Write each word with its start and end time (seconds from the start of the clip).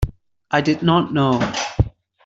I 0.49 0.61
did 0.61 0.81
not 0.81 1.13
know. 1.13 1.53